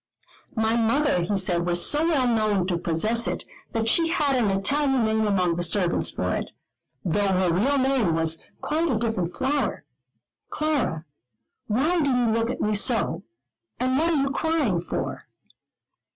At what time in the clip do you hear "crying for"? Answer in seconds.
14.31-15.27